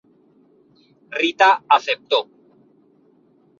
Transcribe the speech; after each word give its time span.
Rita 1.19 1.61
aceptó. 1.69 2.27